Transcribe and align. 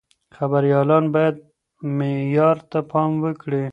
خبريالان 0.35 1.05
بايد 1.13 1.35
معيار 1.97 2.57
ته 2.71 2.79
پام 2.91 3.11
وکړي. 3.23 3.63